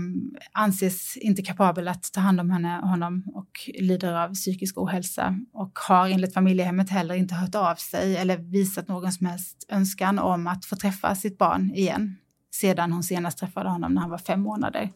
anses 0.52 1.18
inte 1.18 1.42
kapabel 1.42 1.88
att 1.88 2.14
ta 2.14 2.22
hand 2.22 2.40
om 2.40 2.50
henne, 2.50 2.80
honom 2.84 3.24
och 3.34 3.70
lider 3.80 4.14
av 4.14 4.34
psykisk 4.34 4.78
ohälsa 4.78 5.40
och 5.54 5.80
har 5.88 6.10
enligt 6.10 6.34
familjehemmet 6.34 6.90
heller 6.90 7.16
inte 7.16 7.36
hört 7.36 7.56
av 7.56 7.76
sig 7.76 8.18
eller 8.18 8.38
visat 8.38 8.88
någon 8.88 9.12
som 9.12 9.28
helst 9.28 9.66
önskan 9.70 10.20
om 10.20 10.48
att 10.48 10.66
få 10.66 10.76
träffa 10.76 11.16
sitt 11.16 11.38
barn 11.38 11.72
igen 11.72 12.18
sedan 12.52 12.92
hon 12.92 13.04
senast 13.04 13.38
träffade 13.38 13.70
honom 13.70 13.94
när 13.94 14.02
han 14.02 14.10
var 14.10 14.18
fem 14.18 14.42
månader. 14.42 14.90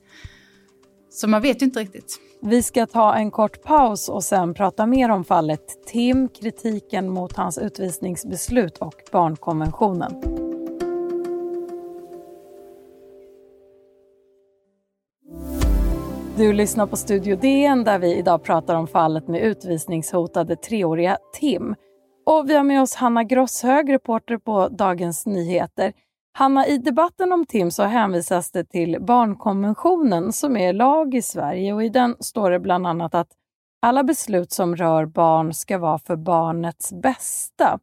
Så 1.09 1.27
man 1.27 1.41
vet 1.41 1.61
ju 1.61 1.65
inte 1.65 1.79
riktigt. 1.79 2.19
Vi 2.41 2.63
ska 2.63 2.85
ta 2.85 3.15
en 3.15 3.31
kort 3.31 3.63
paus 3.63 4.09
och 4.09 4.23
sen 4.23 4.53
prata 4.53 4.85
mer 4.85 5.09
om 5.09 5.23
fallet 5.23 5.85
Tim, 5.85 6.29
kritiken 6.29 7.09
mot 7.09 7.35
hans 7.35 7.57
utvisningsbeslut 7.57 8.77
och 8.77 8.93
barnkonventionen. 9.11 10.39
Du 16.37 16.53
lyssnar 16.53 16.87
på 16.87 16.97
Studio 16.97 17.35
DN 17.35 17.83
där 17.83 17.99
vi 17.99 18.15
idag 18.15 18.43
pratar 18.43 18.75
om 18.75 18.87
fallet 18.87 19.27
med 19.27 19.41
utvisningshotade 19.41 20.55
treåriga 20.55 21.17
Tim. 21.33 21.75
Och 22.25 22.49
vi 22.49 22.55
har 22.55 22.63
med 22.63 22.81
oss 22.81 22.95
Hanna 22.95 23.23
Grosshög, 23.23 23.93
reporter 23.93 24.37
på 24.37 24.67
Dagens 24.67 25.25
Nyheter. 25.25 25.93
Hanna, 26.39 26.67
i 26.67 26.77
debatten 26.77 27.31
om 27.31 27.45
Tim 27.45 27.71
så 27.71 27.83
hänvisas 27.83 28.51
det 28.51 28.63
till 28.63 28.97
barnkonventionen 29.01 30.33
som 30.33 30.57
är 30.57 30.73
lag 30.73 31.15
i 31.15 31.21
Sverige 31.21 31.73
och 31.73 31.83
i 31.83 31.89
den 31.89 32.15
står 32.19 32.51
det 32.51 32.59
bland 32.59 32.87
annat 32.87 33.15
att 33.15 33.27
alla 33.81 34.03
beslut 34.03 34.51
som 34.51 34.75
rör 34.75 35.05
barn 35.05 35.53
ska 35.53 35.77
vara 35.77 35.99
för 35.99 36.15
barnets 36.15 36.93
bästa. 36.93 37.79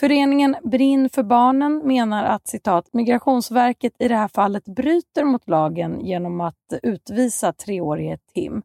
Föreningen 0.00 0.56
Brinn 0.62 1.10
för 1.10 1.22
barnen 1.22 1.78
menar 1.84 2.24
att 2.24 2.48
citat, 2.48 2.88
Migrationsverket 2.92 3.92
i 3.98 4.08
det 4.08 4.16
här 4.16 4.28
fallet 4.28 4.64
bryter 4.64 5.24
mot 5.24 5.48
lagen 5.48 6.00
genom 6.00 6.40
att 6.40 6.72
utvisa 6.82 7.52
treårige 7.52 8.18
Tim. 8.34 8.62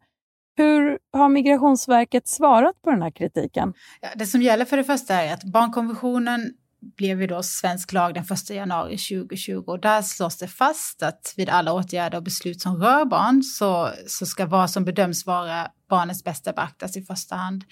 Hur 0.57 0.99
har 1.13 1.29
Migrationsverket 1.29 2.27
svarat 2.27 2.81
på 2.81 2.91
den 2.91 3.01
här 3.01 3.11
kritiken? 3.11 3.73
Ja, 4.01 4.09
det 4.15 4.25
som 4.25 4.41
gäller 4.41 4.65
för 4.65 4.77
det 4.77 4.83
första 4.83 5.13
är 5.13 5.33
att 5.33 5.43
barnkonventionen 5.43 6.53
blev 6.97 7.21
ju 7.21 7.27
då 7.27 7.43
svensk 7.43 7.93
lag 7.93 8.13
den 8.13 8.23
1 8.23 8.49
januari 8.49 8.97
2020 8.97 9.63
och 9.67 9.79
där 9.79 10.01
slås 10.01 10.37
det 10.37 10.47
fast 10.47 11.03
att 11.03 11.33
vid 11.37 11.49
alla 11.49 11.73
åtgärder 11.73 12.17
och 12.17 12.23
beslut 12.23 12.61
som 12.61 12.83
rör 12.83 13.05
barn 13.05 13.43
så, 13.43 13.91
så 14.07 14.25
ska 14.25 14.45
vad 14.45 14.69
som 14.69 14.85
bedöms 14.85 15.25
vara 15.25 15.67
barnets 15.89 16.23
bästa 16.23 16.53
beaktas 16.53 16.97
i 16.97 17.01
första 17.01 17.35
hand. 17.35 17.63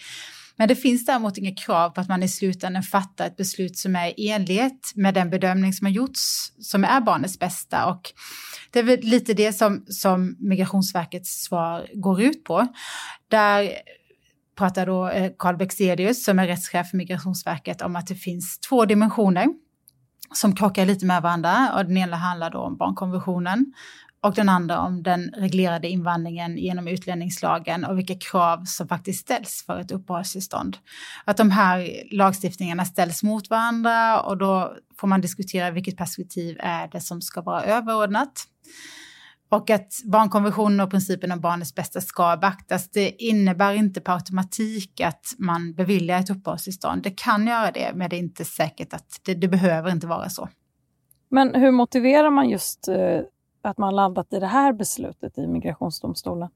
Men 0.56 0.68
det 0.68 0.76
finns 0.76 1.06
däremot 1.06 1.38
inga 1.38 1.56
krav 1.56 1.90
på 1.90 2.02
att 2.02 2.08
man 2.08 2.24
i 2.24 2.28
slutändan 2.28 2.84
fattar 2.84 3.28
ett 3.28 3.38
beslut 3.38 3.78
som 3.78 3.96
är 3.96 4.20
i 4.20 4.30
enlighet 4.30 4.92
med 4.96 5.14
den 5.14 5.30
bedömning 5.30 5.74
som 5.74 5.86
har 5.86 5.92
gjorts, 5.92 6.52
som 6.60 6.84
är 6.84 7.02
barnets 7.02 7.40
bästa. 7.40 7.86
Och 7.86 8.02
det 8.72 8.80
är 8.80 8.84
väl 8.84 9.00
lite 9.00 9.34
det 9.34 9.54
som, 9.54 9.86
som 9.88 10.36
Migrationsverkets 10.40 11.44
svar 11.44 11.88
går 11.94 12.22
ut 12.22 12.44
på. 12.44 12.68
Där 13.28 13.72
pratar 14.60 14.86
då 14.86 15.10
eh, 15.10 15.32
Carl 15.38 15.58
Bexelius 15.58 16.24
som 16.24 16.40
är 16.40 16.48
rättschef 16.48 16.90
för 16.90 16.98
Migrationsverket 16.98 17.82
om 17.82 17.96
att 17.96 18.08
det 18.08 18.16
finns 18.16 18.60
två 18.60 18.86
dimensioner 18.86 19.48
som 20.34 20.56
krockar 20.56 20.86
lite 20.86 21.06
med 21.06 21.22
varandra. 21.22 21.74
Och 21.76 21.86
den 21.86 21.98
ena 21.98 22.18
handlar 22.18 22.52
då 22.52 22.60
om 22.60 22.78
barnkonventionen 22.78 23.74
och 24.22 24.34
den 24.34 24.50
andra 24.50 24.80
om 24.80 25.04
den 25.04 25.30
reglerade 25.38 25.88
invandringen 25.88 26.58
genom 26.58 26.88
utlänningslagen 26.88 27.86
och 27.86 27.98
vilka 27.98 28.16
krav 28.16 28.64
som 28.66 28.88
faktiskt 28.88 29.20
ställs 29.22 29.64
för 29.66 29.80
ett 29.80 29.92
uppehållstillstånd. 29.92 30.78
Att 31.26 31.38
de 31.38 31.52
här 31.52 31.90
lagstiftningarna 32.12 32.86
ställs 32.86 33.24
mot 33.24 33.50
varandra 33.50 34.22
och 34.22 34.38
då 34.38 34.76
får 35.00 35.08
man 35.08 35.22
diskutera 35.22 35.72
vilket 35.72 35.98
perspektiv 35.98 36.58
är 36.60 36.88
det 36.88 37.02
som 37.02 37.22
ska 37.22 37.42
vara 37.42 37.64
överordnat. 37.64 38.32
Och 39.50 39.70
att 39.70 39.94
barnkonventionen 40.06 40.80
och 40.80 40.90
principen 40.90 41.32
om 41.32 41.40
barnets 41.40 41.76
bästa 41.76 42.02
ska 42.02 42.38
beaktas, 42.38 42.90
det 42.90 43.24
innebär 43.24 43.74
inte 43.74 44.02
per 44.02 44.14
automatik 44.14 45.02
att 45.02 45.36
man 45.38 45.74
beviljar 45.74 46.20
ett 46.20 46.30
uppehållstillstånd. 46.30 47.04
Det 47.04 47.12
kan 47.12 47.48
göra 47.48 47.72
det, 47.72 47.92
men 47.96 48.10
det 48.10 48.16
är 48.16 48.20
inte 48.20 48.46
säkert 48.46 48.94
att 48.94 49.20
det, 49.26 49.34
det 49.34 49.48
behöver 49.48 49.92
inte 49.92 50.08
vara 50.08 50.30
så. 50.30 50.50
Men 51.30 51.56
hur 51.56 51.72
motiverar 51.72 52.30
man 52.30 52.50
just 52.50 52.88
eh, 52.88 53.20
att 53.62 53.78
man 53.78 53.96
landat 53.96 54.34
i 54.34 54.40
det 54.40 54.48
här 54.48 54.74
beslutet 54.74 55.38
i 55.38 55.48
migrationsdomstolen? 55.48 56.50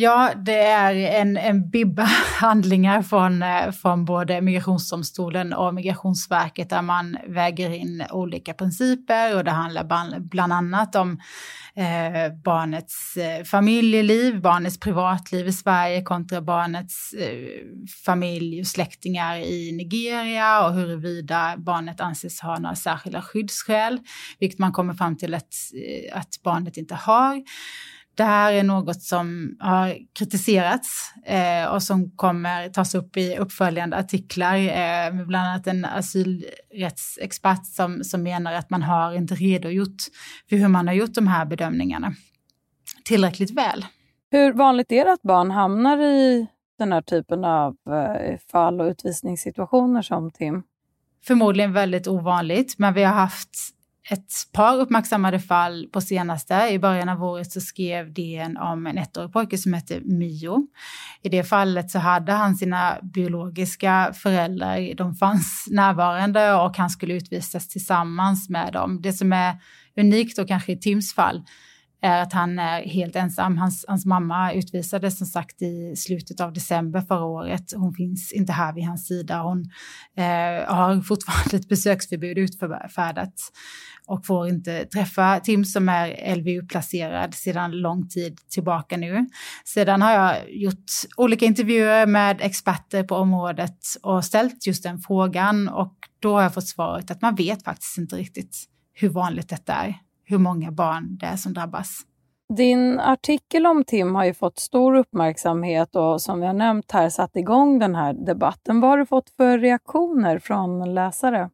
Ja, 0.00 0.32
det 0.36 0.60
är 0.60 0.94
en, 0.94 1.36
en 1.36 1.70
bibba 1.70 2.02
handlingar 2.40 3.02
från, 3.02 3.42
eh, 3.42 3.70
från 3.70 4.04
både 4.04 4.40
Migrationsdomstolen 4.40 5.52
och 5.52 5.74
Migrationsverket 5.74 6.70
där 6.70 6.82
man 6.82 7.18
väger 7.28 7.70
in 7.70 8.04
olika 8.10 8.54
principer 8.54 9.36
och 9.36 9.44
det 9.44 9.50
handlar 9.50 10.20
bland 10.20 10.52
annat 10.52 10.94
om 10.96 11.20
eh, 11.74 12.32
barnets 12.44 13.16
eh, 13.16 13.44
familjeliv, 13.44 14.40
barnets 14.40 14.80
privatliv 14.80 15.46
i 15.46 15.52
Sverige 15.52 16.02
kontra 16.02 16.40
barnets 16.40 17.12
eh, 17.12 17.64
familj 18.04 18.60
och 18.60 18.66
släktingar 18.66 19.36
i 19.36 19.72
Nigeria 19.72 20.66
och 20.66 20.74
huruvida 20.74 21.54
barnet 21.58 22.00
anses 22.00 22.40
ha 22.40 22.58
några 22.58 22.76
särskilda 22.76 23.22
skyddsskäl, 23.22 24.00
vilket 24.38 24.58
man 24.58 24.72
kommer 24.72 24.94
fram 24.94 25.16
till 25.16 25.34
att, 25.34 25.54
eh, 25.74 26.18
att 26.18 26.42
barnet 26.44 26.76
inte 26.76 26.94
har. 26.94 27.42
Det 28.18 28.24
här 28.24 28.52
är 28.52 28.62
något 28.62 29.02
som 29.02 29.56
har 29.60 29.96
kritiserats 30.18 31.12
eh, 31.26 31.64
och 31.64 31.82
som 31.82 32.10
kommer 32.10 32.68
tas 32.68 32.94
upp 32.94 33.16
i 33.16 33.36
uppföljande 33.36 33.96
artiklar 33.96 34.56
eh, 34.56 35.14
med 35.14 35.26
bland 35.26 35.48
annat 35.48 35.66
en 35.66 35.84
asylrättsexpert 35.84 37.66
som, 37.66 38.04
som 38.04 38.22
menar 38.22 38.52
att 38.52 38.70
man 38.70 38.82
har 38.82 39.14
inte 39.14 39.34
redogjort 39.34 40.02
för 40.48 40.56
hur 40.56 40.68
man 40.68 40.86
har 40.86 40.94
gjort 40.94 41.14
de 41.14 41.26
här 41.26 41.44
bedömningarna 41.44 42.14
tillräckligt 43.04 43.50
väl. 43.50 43.86
Hur 44.30 44.52
vanligt 44.52 44.92
är 44.92 45.04
det 45.04 45.12
att 45.12 45.22
barn 45.22 45.50
hamnar 45.50 45.98
i 45.98 46.46
den 46.78 46.92
här 46.92 47.02
typen 47.02 47.44
av 47.44 47.76
eh, 47.90 48.38
fall 48.50 48.80
och 48.80 48.86
utvisningssituationer 48.86 50.02
som 50.02 50.30
Tim? 50.30 50.62
Förmodligen 51.26 51.72
väldigt 51.72 52.06
ovanligt, 52.06 52.78
men 52.78 52.94
vi 52.94 53.04
har 53.04 53.14
haft 53.14 53.50
ett 54.10 54.32
par 54.52 54.76
uppmärksammade 54.76 55.40
fall 55.40 55.88
på 55.92 56.00
senaste. 56.00 56.68
I 56.70 56.78
början 56.78 57.08
av 57.08 57.24
året 57.24 57.52
så 57.52 57.60
skrev 57.60 58.12
DN 58.14 58.56
om 58.56 58.86
en 58.86 58.98
ettårig 58.98 59.32
pojke 59.32 59.58
som 59.58 59.72
hette 59.72 60.00
Mio. 60.00 60.66
I 61.22 61.28
det 61.28 61.44
fallet 61.44 61.90
så 61.90 61.98
hade 61.98 62.32
han 62.32 62.56
sina 62.56 62.98
biologiska 63.02 64.12
föräldrar, 64.14 64.94
de 64.94 65.14
fanns 65.14 65.68
närvarande 65.70 66.52
och 66.52 66.76
han 66.76 66.90
skulle 66.90 67.14
utvisas 67.14 67.68
tillsammans 67.68 68.48
med 68.48 68.72
dem. 68.72 69.02
Det 69.02 69.12
som 69.12 69.32
är 69.32 69.56
unikt 69.96 70.36
då 70.36 70.44
kanske 70.44 70.72
i 70.72 70.78
Tims 70.78 71.14
fall 71.14 71.42
är 72.02 72.22
att 72.22 72.32
han 72.32 72.58
är 72.58 72.82
helt 72.82 73.16
ensam. 73.16 73.58
Hans, 73.58 73.84
hans 73.88 74.06
mamma 74.06 74.52
utvisades 74.52 75.18
som 75.18 75.26
sagt 75.26 75.62
i 75.62 75.96
slutet 75.96 76.40
av 76.40 76.52
december 76.52 77.00
förra 77.00 77.24
året. 77.24 77.72
Hon 77.76 77.94
finns 77.94 78.32
inte 78.32 78.52
här 78.52 78.72
vid 78.72 78.84
hans 78.84 79.06
sida. 79.06 79.42
Hon 79.42 79.70
eh, 80.16 80.74
har 80.74 81.02
fortfarande 81.02 81.56
ett 81.56 81.68
besöksförbud 81.68 82.38
utfärdat 82.38 83.34
och 84.06 84.26
får 84.26 84.48
inte 84.48 84.84
träffa 84.84 85.40
Tim 85.40 85.64
som 85.64 85.88
är 85.88 86.36
LVU-placerad 86.36 87.34
sedan 87.34 87.70
lång 87.70 88.08
tid 88.08 88.38
tillbaka 88.50 88.96
nu. 88.96 89.26
Sedan 89.64 90.02
har 90.02 90.12
jag 90.12 90.50
gjort 90.50 90.92
olika 91.16 91.46
intervjuer 91.46 92.06
med 92.06 92.40
experter 92.40 93.02
på 93.02 93.14
området 93.14 93.78
och 94.02 94.24
ställt 94.24 94.66
just 94.66 94.82
den 94.82 94.98
frågan 95.00 95.68
och 95.68 95.94
då 96.20 96.34
har 96.34 96.42
jag 96.42 96.54
fått 96.54 96.68
svaret 96.68 97.10
att 97.10 97.22
man 97.22 97.34
vet 97.34 97.64
faktiskt 97.64 97.98
inte 97.98 98.16
riktigt 98.16 98.64
hur 98.94 99.08
vanligt 99.08 99.48
detta 99.48 99.72
är, 99.72 99.94
hur 100.28 100.38
många 100.38 100.70
barn 100.70 101.16
det 101.20 101.26
är 101.26 101.36
som 101.36 101.54
drabbas. 101.54 102.00
Din 102.56 103.00
artikel 103.00 103.66
om 103.66 103.84
Tim 103.84 104.14
har 104.14 104.24
ju 104.24 104.34
fått 104.34 104.58
stor 104.58 104.94
uppmärksamhet 104.94 105.96
och 105.96 106.20
som 106.20 106.40
vi 106.40 106.46
har 106.46 106.52
nämnt 106.52 106.92
här 106.92 107.08
satt 107.08 107.36
igång 107.36 107.78
den 107.78 107.94
här 107.94 108.12
debatten. 108.12 108.80
Vad 108.80 108.90
har 108.90 108.98
du 108.98 109.06
fått 109.06 109.30
för 109.30 109.58
reaktioner 109.58 110.38
från 110.38 110.94
läsare? 110.94 111.50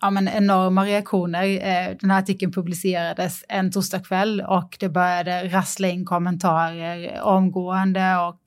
ja, 0.00 0.10
men 0.10 0.28
enorma 0.28 0.84
reaktioner. 0.84 1.44
Eh, 1.44 1.96
den 2.00 2.10
här 2.10 2.18
artikeln 2.18 2.52
publicerades 2.52 3.44
en 3.48 3.72
torsdagkväll 3.72 4.40
och 4.40 4.76
det 4.80 4.88
började 4.88 5.48
rassla 5.48 5.88
in 5.88 6.04
kommentarer 6.04 7.20
omgående 7.22 8.16
och 8.16 8.40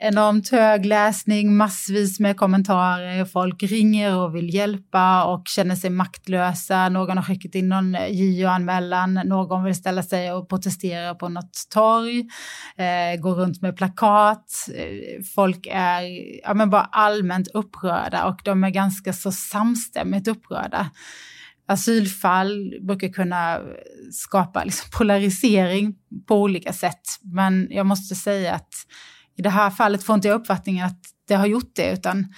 enormt 0.00 0.48
hög 0.48 0.86
läsning, 0.86 1.56
massvis 1.56 2.20
med 2.20 2.36
kommentarer. 2.36 3.24
Folk 3.24 3.62
ringer 3.62 4.16
och 4.16 4.36
vill 4.36 4.54
hjälpa 4.54 5.24
och 5.24 5.48
känner 5.48 5.74
sig 5.76 5.90
maktlösa. 5.90 6.88
Någon 6.88 7.16
har 7.16 7.24
skickat 7.24 7.54
in 7.54 7.68
någon 7.68 7.94
eh, 7.94 8.06
JO-anmälan, 8.10 9.14
någon 9.14 9.64
vill 9.64 9.74
ställa 9.74 10.02
sig 10.02 10.32
och 10.32 10.48
protestera 10.48 11.14
på 11.14 11.28
något 11.28 11.68
torg, 11.70 12.20
eh, 12.76 13.20
gå 13.20 13.34
runt 13.34 13.62
med 13.62 13.76
plakat. 13.76 14.68
Eh, 14.74 15.22
folk 15.34 15.66
är 15.70 16.02
ja, 16.42 16.54
men 16.54 16.70
bara 16.70 16.84
allmänt 16.84 17.48
upprörda 17.48 18.24
och 18.24 18.40
de 18.44 18.64
är 18.64 18.70
ganska 18.70 19.12
så 19.12 19.32
samstämmigt 19.32 20.28
upprörda 20.28 20.90
asylfall 21.70 22.74
brukar 22.80 23.08
kunna 23.08 23.60
skapa 24.12 24.64
liksom 24.64 24.90
polarisering 24.98 25.94
på 26.26 26.42
olika 26.42 26.72
sätt. 26.72 27.00
Men 27.22 27.68
jag 27.70 27.86
måste 27.86 28.14
säga 28.14 28.54
att 28.54 28.74
i 29.38 29.42
det 29.42 29.50
här 29.50 29.70
fallet 29.70 30.02
får 30.02 30.14
inte 30.14 30.28
jag 30.28 30.40
uppfattningen 30.40 30.86
att 30.86 31.00
det 31.28 31.34
har 31.34 31.46
gjort 31.46 31.70
det, 31.74 31.92
utan 31.92 32.34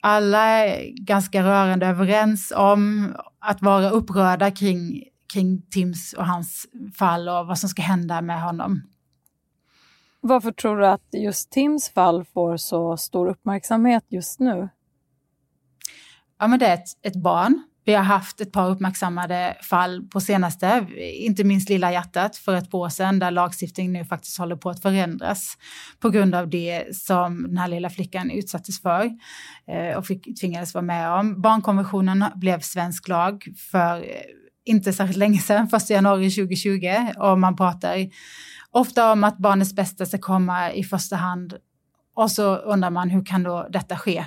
alla 0.00 0.38
är 0.38 0.90
ganska 1.04 1.42
rörande 1.42 1.86
överens 1.86 2.52
om 2.56 3.14
att 3.38 3.62
vara 3.62 3.90
upprörda 3.90 4.50
kring, 4.50 5.04
kring 5.32 5.62
Tims 5.62 6.12
och 6.12 6.26
hans 6.26 6.66
fall 6.98 7.28
och 7.28 7.46
vad 7.46 7.58
som 7.58 7.68
ska 7.68 7.82
hända 7.82 8.20
med 8.20 8.42
honom. 8.42 8.82
Varför 10.20 10.52
tror 10.52 10.78
du 10.78 10.86
att 10.86 11.08
just 11.12 11.50
Tims 11.50 11.88
fall 11.90 12.24
får 12.24 12.56
så 12.56 12.96
stor 12.96 13.28
uppmärksamhet 13.28 14.04
just 14.08 14.40
nu? 14.40 14.68
Ja, 16.38 16.46
men 16.46 16.58
det 16.58 16.66
är 16.66 16.74
ett, 16.74 16.88
ett 17.02 17.22
barn 17.22 17.62
vi 17.90 17.94
har 17.94 18.04
haft 18.04 18.40
ett 18.40 18.52
par 18.52 18.70
uppmärksammade 18.70 19.56
fall 19.62 20.02
på 20.02 20.20
senaste, 20.20 20.86
inte 21.14 21.44
minst 21.44 21.68
Lilla 21.68 21.92
hjärtat 21.92 22.36
för 22.36 22.54
ett 22.54 22.70
par 22.70 22.78
år 22.78 22.88
sedan, 22.88 23.18
där 23.18 23.30
lagstiftningen 23.30 23.92
nu 23.92 24.04
faktiskt 24.04 24.38
håller 24.38 24.56
på 24.56 24.70
att 24.70 24.82
förändras 24.82 25.58
på 26.00 26.10
grund 26.10 26.34
av 26.34 26.50
det 26.50 26.96
som 26.96 27.42
den 27.42 27.58
här 27.58 27.68
lilla 27.68 27.90
flickan 27.90 28.30
utsattes 28.30 28.82
för 28.82 29.10
eh, 29.68 29.96
och 29.96 30.06
fick, 30.06 30.40
tvingades 30.40 30.74
vara 30.74 30.82
med 30.82 31.10
om. 31.10 31.42
Barnkonventionen 31.42 32.24
blev 32.34 32.60
svensk 32.60 33.08
lag 33.08 33.48
för 33.70 33.96
eh, 33.96 34.04
inte 34.64 34.92
särskilt 34.92 35.18
länge 35.18 35.38
sedan, 35.38 35.68
1 35.76 35.90
januari 35.90 36.30
2020, 36.30 36.96
och 37.18 37.38
man 37.38 37.56
pratar 37.56 38.08
ofta 38.70 39.12
om 39.12 39.24
att 39.24 39.38
barnets 39.38 39.74
bästa 39.74 40.06
ska 40.06 40.18
komma 40.18 40.72
i 40.72 40.84
första 40.84 41.16
hand 41.16 41.54
och 42.16 42.30
så 42.30 42.56
undrar 42.56 42.90
man 42.90 43.10
hur 43.10 43.24
kan 43.24 43.42
då 43.42 43.68
detta 43.70 43.96
ske? 43.96 44.24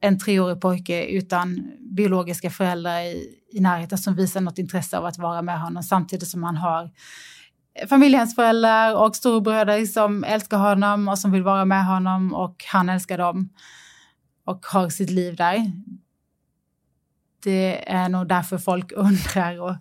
En 0.00 0.18
treårig 0.18 0.60
pojke 0.60 1.06
utan 1.06 1.72
biologiska 1.80 2.50
föräldrar 2.50 3.00
i, 3.00 3.34
i 3.52 3.60
närheten 3.60 3.98
som 3.98 4.14
visar 4.14 4.40
något 4.40 4.58
intresse 4.58 4.98
av 4.98 5.06
att 5.06 5.18
vara 5.18 5.42
med 5.42 5.60
honom 5.60 5.82
samtidigt 5.82 6.28
som 6.28 6.42
han 6.42 6.56
har 6.56 6.90
eh, 7.74 7.88
familjehemsföräldrar 7.88 8.94
och 8.94 9.16
storebröder 9.16 9.86
som 9.86 10.24
älskar 10.24 10.58
honom 10.58 11.08
och 11.08 11.18
som 11.18 11.32
vill 11.32 11.42
vara 11.42 11.64
med 11.64 11.86
honom 11.86 12.34
och 12.34 12.64
han 12.72 12.88
älskar 12.88 13.18
dem 13.18 13.48
och 14.44 14.66
har 14.66 14.88
sitt 14.88 15.10
liv 15.10 15.36
där. 15.36 15.72
Det 17.42 17.92
är 17.92 18.08
nog 18.08 18.28
därför 18.28 18.58
folk 18.58 18.92
undrar 18.96 19.60
och 19.60 19.76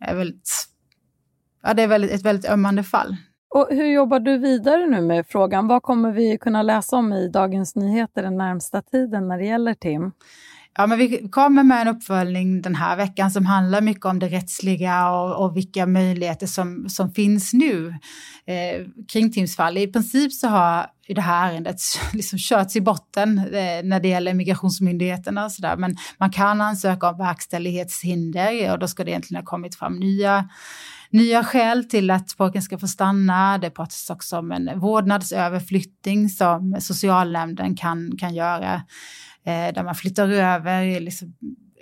är 0.00 0.14
väldigt, 0.14 0.50
ja, 1.62 1.74
det 1.74 1.82
är 1.82 1.88
väldigt, 1.88 2.10
ett 2.10 2.22
väldigt 2.22 2.50
ömmande 2.50 2.82
fall. 2.82 3.16
Och 3.50 3.66
hur 3.70 3.86
jobbar 3.86 4.20
du 4.20 4.38
vidare 4.38 4.86
nu 4.86 5.00
med 5.00 5.26
frågan? 5.26 5.68
Vad 5.68 5.82
kommer 5.82 6.12
vi 6.12 6.38
kunna 6.38 6.62
läsa 6.62 6.96
om 6.96 7.12
i 7.12 7.28
Dagens 7.28 7.74
Nyheter 7.74 8.22
den 8.22 8.36
närmsta 8.36 8.82
tiden 8.82 9.28
när 9.28 9.38
det 9.38 9.44
gäller 9.44 9.74
Tim? 9.74 10.12
Ja, 10.80 10.86
men 10.86 10.98
vi 10.98 11.28
kommer 11.28 11.62
med 11.62 11.80
en 11.80 11.88
uppföljning 11.88 12.62
den 12.62 12.74
här 12.74 12.96
veckan 12.96 13.30
som 13.30 13.46
handlar 13.46 13.80
mycket 13.80 14.04
om 14.04 14.18
det 14.18 14.28
rättsliga 14.28 15.10
och, 15.10 15.44
och 15.44 15.56
vilka 15.56 15.86
möjligheter 15.86 16.46
som, 16.46 16.88
som 16.88 17.12
finns 17.12 17.52
nu 17.52 17.88
eh, 18.46 18.86
kring 19.12 19.32
Tims 19.32 19.56
fall. 19.56 19.78
I 19.78 19.86
princip 19.86 20.32
så 20.32 20.48
har 20.48 20.86
det 21.08 21.20
här 21.20 21.52
ärendet 21.52 21.80
liksom 22.12 22.38
körts 22.38 22.76
i 22.76 22.80
botten 22.80 23.38
eh, 23.38 23.84
när 23.84 24.00
det 24.00 24.08
gäller 24.08 24.34
migrationsmyndigheterna 24.34 25.44
och 25.44 25.52
sådär. 25.52 25.76
Men 25.76 25.96
man 26.18 26.30
kan 26.30 26.60
ansöka 26.60 27.10
om 27.10 27.18
verkställighetshinder 27.18 28.72
och 28.72 28.78
då 28.78 28.88
ska 28.88 29.04
det 29.04 29.10
egentligen 29.10 29.42
ha 29.42 29.46
kommit 29.46 29.74
fram 29.74 29.98
nya 29.98 30.48
nya 31.10 31.44
skäl 31.44 31.84
till 31.84 32.10
att 32.10 32.36
pojken 32.36 32.62
ska 32.62 32.78
få 32.78 32.86
stanna. 32.88 33.58
Det 33.58 33.70
pratas 33.70 34.10
också 34.10 34.38
om 34.38 34.52
en 34.52 34.80
vårdnadsöverflyttning 34.80 36.28
som 36.28 36.76
socialnämnden 36.80 37.76
kan, 37.76 38.16
kan 38.18 38.34
göra, 38.34 38.82
där 39.48 39.82
man 39.82 39.94
flyttar 39.94 40.28
över 40.28 41.00
liksom, 41.00 41.34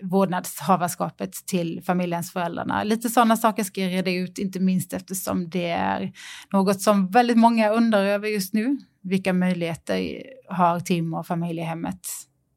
vårdnadshavarskapet 0.02 1.32
till 1.46 1.82
familjens 1.86 2.32
föräldrarna. 2.32 2.84
Lite 2.84 3.08
sådana 3.08 3.36
saker 3.36 3.64
ska 3.64 3.80
jag 3.80 3.92
reda 3.92 4.10
ut, 4.10 4.38
inte 4.38 4.60
minst 4.60 4.92
eftersom 4.92 5.50
det 5.50 5.70
är 5.70 6.12
något 6.52 6.80
som 6.80 7.10
väldigt 7.10 7.38
många 7.38 7.70
undrar 7.70 8.04
över 8.04 8.28
just 8.28 8.52
nu. 8.52 8.78
Vilka 9.02 9.32
möjligheter 9.32 10.22
har 10.48 10.80
Tim 10.80 11.14
och 11.14 11.26
familjehemmet 11.26 12.00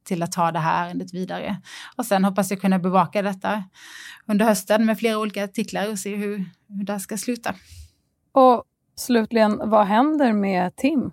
till 0.04 0.24
att 0.24 0.32
ta 0.32 0.52
det 0.52 0.60
här 0.60 0.88
ärendet 0.88 1.14
vidare. 1.14 1.62
Och 1.96 2.06
sen 2.06 2.26
hoppas 2.26 2.52
jag 2.52 2.62
kunna 2.62 2.80
bevaka 2.80 3.22
detta 3.22 3.64
under 4.26 4.46
hösten 4.46 4.86
med 4.86 5.00
flera 5.00 5.18
olika 5.18 5.44
artiklar 5.44 5.92
och 5.92 6.00
se 6.00 6.16
hur, 6.16 6.46
hur 6.68 6.84
det 6.84 7.00
ska 7.00 7.18
sluta. 7.18 7.56
Och 8.32 8.64
slutligen, 8.96 9.70
vad 9.70 9.88
händer 9.88 10.34
med 10.34 10.76
Tim? 10.76 11.12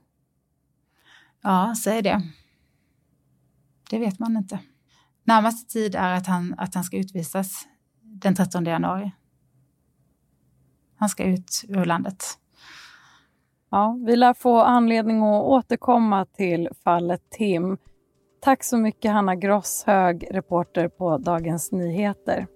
Ja, 1.42 1.74
säg 1.84 2.02
det. 2.02 2.22
Det 3.90 3.98
vet 3.98 4.18
man 4.18 4.36
inte. 4.36 4.58
Närmaste 5.24 5.72
tid 5.72 5.94
är 5.94 6.14
att 6.14 6.26
han, 6.26 6.54
att 6.58 6.74
han 6.74 6.84
ska 6.84 6.96
utvisas 6.96 7.66
den 8.02 8.34
13 8.34 8.64
januari. 8.64 9.12
Han 10.96 11.08
ska 11.08 11.24
ut 11.24 11.64
ur 11.68 11.84
landet. 11.84 12.24
Ja, 13.70 13.98
vi 14.06 14.16
lär 14.16 14.34
få 14.34 14.60
anledning 14.60 15.22
att 15.22 15.44
återkomma 15.44 16.24
till 16.24 16.68
fallet 16.84 17.30
Tim. 17.30 17.78
Tack 18.40 18.64
så 18.64 18.76
mycket 18.76 19.12
Hanna 19.12 19.36
Grosshög, 19.36 20.28
reporter 20.30 20.88
på 20.88 21.18
Dagens 21.18 21.72
Nyheter. 21.72 22.46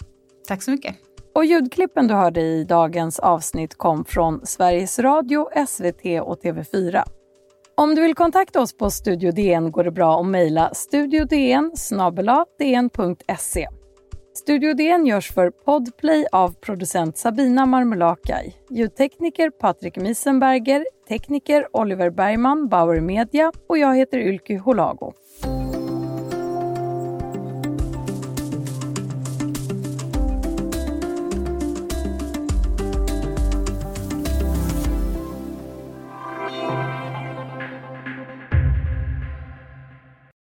Tack 0.48 0.62
så 0.62 0.70
mycket. 0.70 0.96
Och 1.34 1.44
ljudklippen 1.44 2.06
du 2.06 2.14
hörde 2.14 2.40
i 2.40 2.64
dagens 2.64 3.18
avsnitt 3.18 3.78
kom 3.78 4.04
från 4.04 4.46
Sveriges 4.46 4.98
Radio, 4.98 5.66
SVT 5.66 6.22
och 6.22 6.42
TV4. 6.42 7.04
Om 7.80 7.94
du 7.94 8.02
vill 8.02 8.14
kontakta 8.14 8.60
oss 8.60 8.76
på 8.76 8.90
Studio 8.90 9.32
DN 9.32 9.70
går 9.72 9.84
det 9.84 9.90
bra 9.90 10.20
att 10.20 10.26
mejla 10.26 10.74
studiodn 10.74 11.70
dn.se. 12.58 13.68
Studio 14.34 14.74
DN 14.74 15.06
görs 15.06 15.32
för 15.32 15.50
Podplay 15.50 16.26
av 16.32 16.54
producent 16.60 17.18
Sabina 17.18 17.66
Marmelakai, 17.66 18.54
ljudtekniker 18.70 19.50
Patrik 19.50 19.96
Misenberger, 19.96 20.84
tekniker 21.08 21.66
Oliver 21.72 22.10
Bergman, 22.10 22.68
Bauer 22.68 23.00
Media 23.00 23.52
och 23.68 23.78
jag 23.78 23.96
heter 23.96 24.18
Ylke 24.18 24.58
Holago. 24.58 25.12